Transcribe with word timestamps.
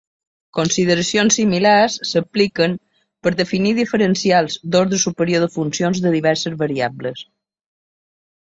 Consideracions 0.57 1.35
similars 1.39 1.97
s'apliquen 2.11 2.73
per 3.27 3.33
definir 3.41 3.75
diferencials 3.81 4.57
d'ordre 4.77 4.99
superior 5.05 5.45
de 5.47 5.51
funcions 5.59 6.03
de 6.07 6.15
diverses 6.17 6.57
variables. 6.65 7.23